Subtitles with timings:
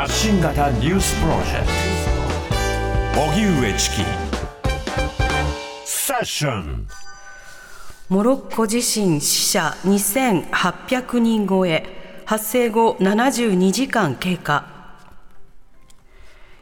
[0.00, 1.66] 発信型ニュースプロジェク
[3.14, 3.20] ト。
[3.20, 3.96] 荻上チキ
[5.84, 6.86] セッション
[8.08, 12.22] モロッコ地震死者2800人超え。
[12.24, 14.79] 発生後72時間経過。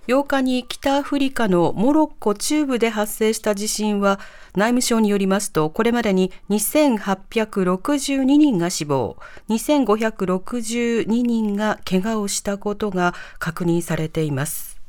[0.09, 4.19] 8日に北アフリカのモロッコ中部で発生した地震は
[4.55, 9.19] 内務省によりますとこれまでに2862人が死亡
[9.51, 14.81] 2562人が怪我をしたことが確認されています。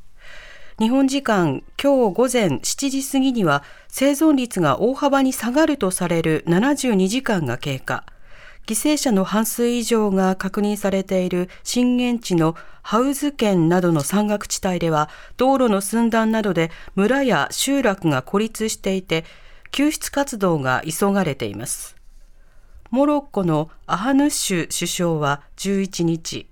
[0.80, 8.06] 日本時間今日午前7時過ぎには生存率が大幅に下がるとされる72時間が経過。
[8.70, 19.26] 犠牲者の半数以上が確認されている震源地のハウズ県などの山岳地帯では道路の寸断などで村や集落が孤立していて
[19.72, 21.96] 救出活動が急がれています。
[22.92, 26.46] モロッコのアハヌッシュ首相は11日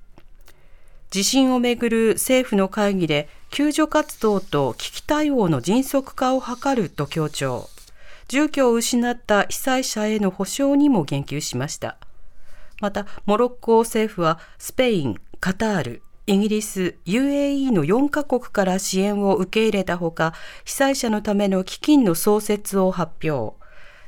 [1.11, 7.69] 地震をめぐる政府の会議で救助活動と危機対応の迅速化を図ると強調。
[8.27, 11.97] 住居を失った被災者への補償にも言及しました。
[12.79, 20.33] またモロッコ政府はスペイン、カタール、イギリス、UAE の4カ国から支援を受け入れたほか、
[20.65, 23.55] 被災者のための基金の創設を発表。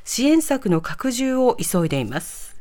[0.03, 2.57] 支援策の拡充を急いでいます。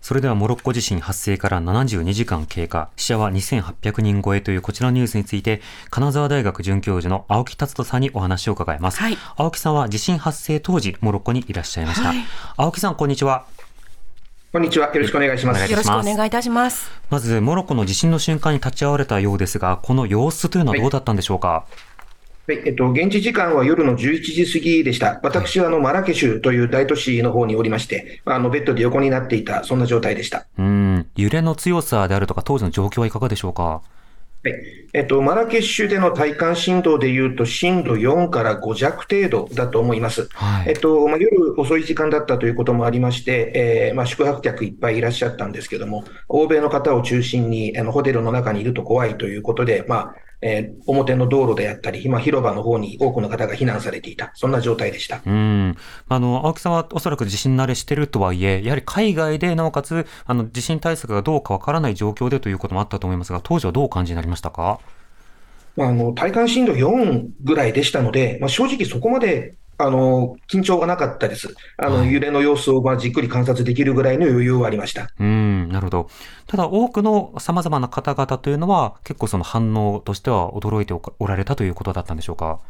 [0.00, 9.00] それではモロッコ地震発生から72時間経過、死者は2800人超えというこちらのニュースについて、金沢大学准教授の青木達人さんにお話を伺います。
[9.00, 12.08] はい、青木さんは地震発生当時、モロッコにいらっしゃいました。
[12.08, 12.18] はい、
[12.56, 13.46] 青木さん、こんにちは。
[14.52, 14.86] こんにちは。
[14.94, 15.70] よろしくお願いします。
[15.70, 16.90] よろしくお願いいたします。
[17.10, 21.48] まず、モロッコの地震の瞬間に立ち会われたようですが、この様子というのはどうだったんでしょうか？
[21.48, 21.64] は
[22.54, 25.20] いはい、えっと、現地時間は夜の11時過ぎでした。
[25.24, 30.46] 私はあのマラケシュという大都市の方におりまして、あのベッドで横になっていた、そんな状態でした。
[30.56, 33.82] うん、揺れの強さであるとか、当時の状況はいかがでしょうか？
[34.50, 40.26] はいえっと、マラケシュでの体感震動でいうと、震度4から5弱程度だと思います。
[40.32, 55.22] はい、えっとまあ、夜遅い時間だったということもありまして、えーまあ、宿泊客いっぱいいらっしゃったんですけども、欧米の方を中心にあのホテルの中にいると怖いということで、まあえー、表の道路であったり、今、広場の方に多くの方が避難されていた、そんな状態でした。
[55.24, 55.76] うん。
[56.08, 64.80] あの青木さんはおそらく地震慣れしてるとはいえ、やはり海外でなおかつあの地震対策がどうかわからない状況でということもあったと思いますが、当時はどうお感じになりましたか？
[65.78, 71.54] あの体感震度4ぐらいでしたので、まあ、正直そこまであの、緊張がなかったです。
[71.76, 75.10] あの、揺れの様子をまあじっくり観察できるぐらいの余裕はありました。
[75.18, 76.10] うん、なるほど。
[76.46, 82.60] ただ、多くの様々な方々というのは、結構その反応としては驚いておられたということだったんでしょうか？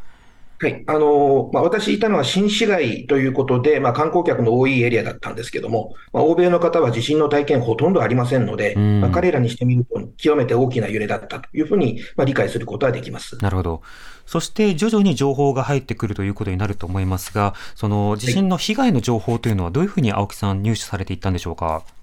[0.59, 0.83] はい。
[0.87, 13.37] あの、まあ、私いたのは新市街ということで、まあ、観光客の多いエリアだったんですけども、まあ、欧米の方は地震の体験ほとんどありませんので、まあ、彼らにしてみると、極めて大きな揺れだったというふうに、まあ、理解することはできます。
[13.39, 13.81] なるほど。
[14.25, 21.65] そして徐々に情報が入ってくるということになると思いますが、その地震の被害の情報というのはどういうふうに青木さん入手されていったんでしょうか？
[21.65, 21.96] はい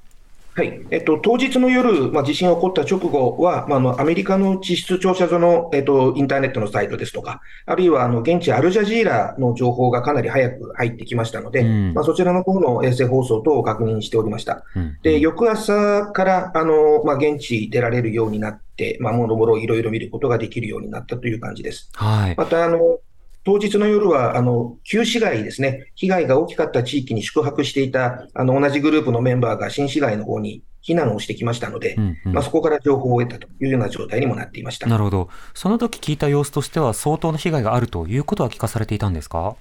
[0.91, 14.65] えっと、当日の夜、まあ、地震が起こった直後は、まあ、あのアメリカの地質調査所の、えっと、インターネットのサイトですとか、あるいはあの現地アルジャジーラの情報がかなり早く入ってきましたので、うん、まあ、そちらの方の衛星放送等を確認しておりました。
[14.76, 21.91] うん、で翌朝からあの、まあ、現地出られるようになって、まあ、もろもろいろいろ見ることができるようになったという感じです。
[21.94, 23.00] はい、またあの
[23.44, 34.87] 当日の夜は、あの、旧市街ですね、被害が大きかった地域に宿泊していた、あの、同じグループのメンバーが新市街の方に避難をしてきましたので、うんうん、まあ、そこから情報を得たというような状態にもなっていました。
[34.87, 39.56] なるほど、その時聞いた様子としては、相当の被害があるということは聞かされていたんですか？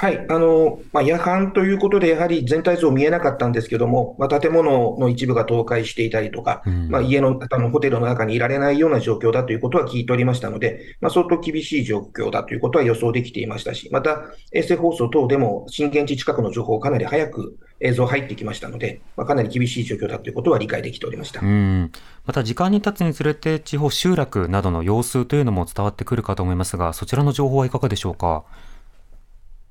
[0.00, 14.22] はい、あの、まあ、夜間ということで、やはり全体像見えなかったんですけども、まあ、建物の一部が倒壊していたりとか、うん、まあ、家の、あの、ホテルの中にいられないような状況だということは聞いておりましたので、まあ、相当厳しい状況だということは予想できていましたし、また、
[14.52, 21.40] 衛星放送等でも震源地近くの情報かなり早く映像入ってきましたので、まあ、かなり厳しい状況だということは理解できておりました。
[21.40, 21.90] うん
[22.24, 28.44] また、時間に経つにつれて、地方集落などの様子というのも伝わってくるかと思いますが、そちらの情報はいかがでしょうか？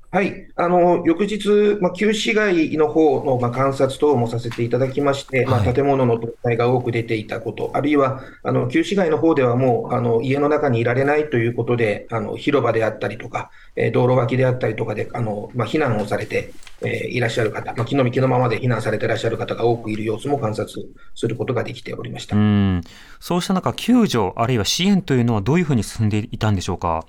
[0.10, 22.38] はい、あの翌日、まあ、旧市街の方のまの、あ、観察等もさせていただきまして、はい、まあ、建物の倒壊が多く出ていたこと、あるいはあの旧市街の方ではもうあの家の中にいられないということで、あの広場であったりとか、えー、道路脇であったりとかであの、まあ、避難をされて、えー、いらっしゃる方、まあ、気の身気のままで避難されていらっしゃる方が多くいる様子も観察することができておりました。
[22.38, 22.82] うん。
[23.20, 27.06] そうした中、救助、あるいは支援というのはどういうふうに進んでいたんでしょうか？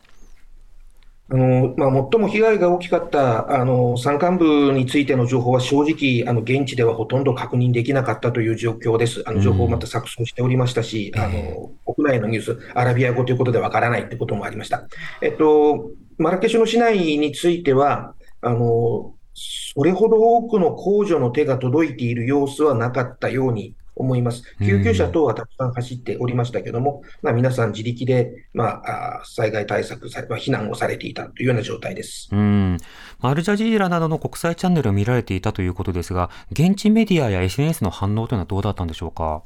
[1.30, 9.22] あのまあ、最も被害が大きかったあの山間部についての情報は正直、あの現地ではほとんど確認できなかったという状況です。
[9.26, 14.88] あの情報をまた錯綜しておりましたし、うん、あの国内のニュース、アラビア語ということでわからないってこともありました。
[15.20, 24.42] えっと、マラケシュの市内については、あの、それほど多くの控除の手が届いている様子はなかったように思います。
[24.60, 32.28] 救急車等はたくさん走っておりましたけども、まあ、皆さん自力で、まあ、災害対策避難をされていたというような状態です。
[32.32, 32.76] うん
[33.20, 39.42] アルジャジーラなどの国際チャンネルを見られていたということですが、現地メディアや SNS の反応というのはどうだったんでしょうか？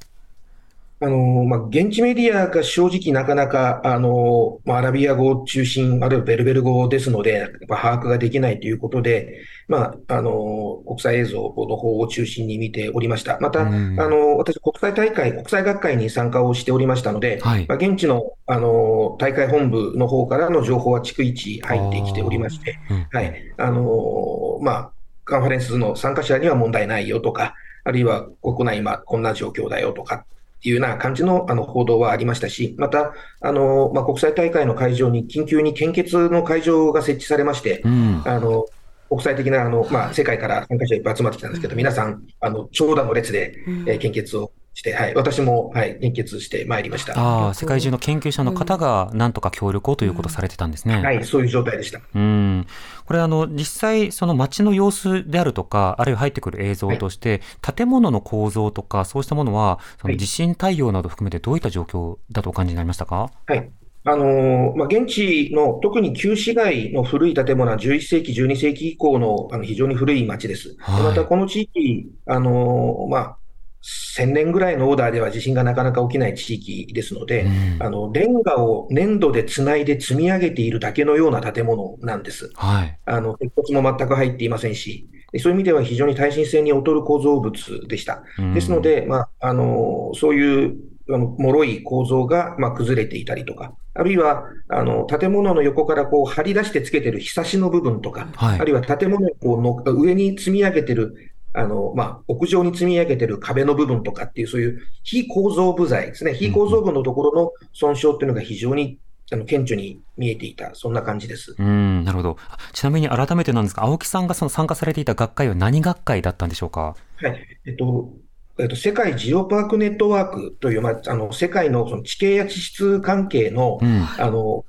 [1.02, 13.36] あの、まあ、現地メディアが正直なかなか、あの、まあ、アラビア語中心、あるいはベルベル語ですので、やっぱ把握ができないということで、まあ、あの、国際映像の方を中心に見ておりました。
[13.40, 23.34] また、あの、私、国際大会、国際学会に参加をしておりましたので、はい、まあ、現地の、あの、大会本部の方からの情報は逐一入ってきておりまして、うん、はい。
[23.56, 24.92] あの、まあ、
[25.24, 30.24] カンファレンスの参加者には問題ないよとか、あるいは国内今こんな状況だよとか
[30.62, 38.66] いうような感じのあの報道はありましたし、また、あの、まあ、国際大会の会場に緊急に献血の会場が設置されまして、うん、あの、
[39.08, 43.56] 国際的な、あの、まあ、世界から参加者いっぱい集まってきたんですけど、皆さん、あの、長蛇の列で、
[43.86, 47.18] えー、献血をして、はい、私も、はい、献血してまいりました。
[47.18, 51.02] ああ、世界中の研究者の方が、なんとか協力をということをされてたんですね。
[51.02, 52.00] はい、そういう状態でした。
[52.14, 52.66] うん。
[53.04, 63.30] これ、あの、実際、その街の様子であるとか、あるいは入ってくる映像として、はい、建物の構造とか、そうしたものは、その地震対応など含めてどういった状況だとお感じになりましたか？
[63.46, 63.70] はい。
[64.04, 70.74] あのまあ、現地の特に旧市街の古い建物は11世紀、12世紀以降のあの非常に古い町です。
[70.80, 73.36] はい、またこの地域、あのまあ、
[73.82, 82.50] 1000年ぐらいのオーダーでは地震がなかなか起きない地域ですので、うん、あの、レンガを粘土でつないで積み上げているだけのような建物なんです。
[82.54, 82.98] はい。
[83.06, 85.08] あの、鉄骨も全く入っていませんし、
[85.38, 88.22] そういう意味では非常に耐震性に劣る構造物でした。
[88.38, 90.76] うん、ですので、まあ、あの、そういう
[91.08, 106.34] 脆い構造が、まあ、崩れていたりとか、あるいは、あの、建物の横からこう、張り出してつけてるひさしの部分とか、はい、あるいは建物をこうの上に積み上げてるあの、まあ、屋上に積み上げてる壁の部分とかっていう、そういう非構造部材ですね。
[106.34, 108.98] 非構造部のところの損傷っていうのが非常に
[109.30, 111.54] あの顕著に見えていた、そんな感じです。
[111.58, 112.36] うん、なるほど。
[112.72, 116.96] ちなみに改めてなんですが、青木さんがその参加されていた学会は何学会だったんでしょうか？
[117.16, 117.58] はい。
[117.66, 118.10] えっと、
[118.58, 124.66] えっと、世界ジオパークネットワークという、まあ、あの世界のその地形や地質関係の、うん、あの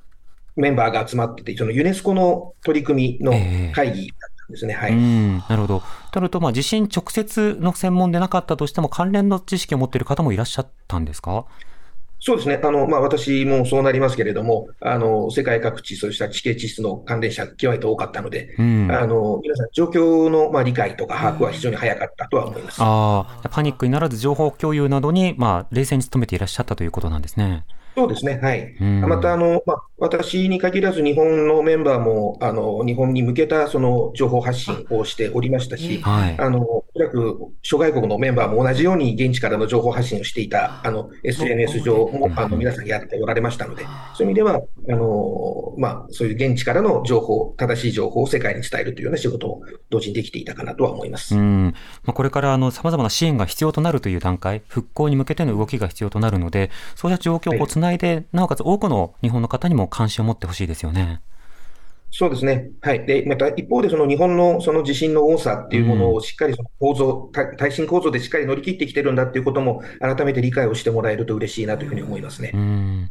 [0.56, 3.32] メンバーが集まってて、そのユネスコの取り組みの
[3.74, 4.14] 会議だ
[4.50, 4.74] ですね。
[4.74, 5.42] えー、はい。
[5.48, 5.82] なるほど。
[6.12, 11.46] となると、まあ、地震直接の専門でなかったとしても、関連の知識を持っている方もいらっしゃったんですか？
[12.20, 12.58] そうですね。
[12.62, 22.78] あの、まあ、私もそうなりますけれども、あの、世界各地、そうした地形地質の関連者、極めて多かったので、うん、あの、皆さん、状況の、まあ、理解とか把握は非常に早かったとは思います。
[22.80, 27.66] ああ、パニックにならず情報共有などに、まあ、冷静に努めていらっしゃったということなんですね。
[27.94, 28.40] そうですね。
[28.42, 28.74] はい。
[28.80, 43.84] また、あの、まあ、私に限らず日本のメンバーも、あの、日本に向けたその情報発信をしておりましたし、はい、あの、おそらく諸外国のメンバーも同じように現地からの情報発信をしていた、あの、SNS 上も、あの、皆さんやっておられましたので、
[44.14, 44.60] そういう意味では、
[44.90, 51.34] あの、まあ、そういう現地からの情報、正しい情報を世界に伝えるというような仕事を同時にできていたかなとは思います。
[51.34, 51.74] うん。
[52.04, 61.20] まあ、これから、あの、様々な支援が必要となるという段階、復興に向けての動きが必要となるので、そうした状況をつないで、はい、なおかつ多くの日本の方にも関心を持ってほしいですよね。
[62.10, 62.70] そうですね。
[62.80, 63.06] はい。
[63.06, 72.50] で、また一方でその日本のその地震の多さっていうものをしっかりその構造、耐震構造でしっかり乗り切ってきてるんだっていうことも改めて理解をしてもらえると嬉しいなというふうに思いますね。
[72.54, 73.10] うん。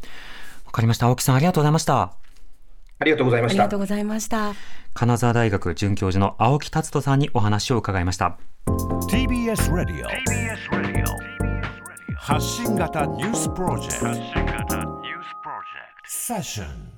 [0.65, 1.07] わかりました。
[1.07, 2.01] 青木さんありがとうございました。
[2.99, 3.63] ありがとうございました。
[3.63, 4.53] ありがとうございました。
[4.93, 8.37] 金沢大学准教授の青木達人さんにお話を伺いました。
[9.09, 10.09] TBS ラディオ。
[10.09, 12.15] TBS ラディオ。
[12.15, 14.92] 発信型ニュースプロジェクト。
[16.23, 16.92] Fashion.